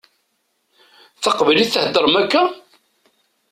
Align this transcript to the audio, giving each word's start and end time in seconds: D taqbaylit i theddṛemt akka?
D 1.17 1.19
taqbaylit 1.23 1.73
i 1.79 1.81
theddṛemt 1.83 2.17
akka? 2.21 2.43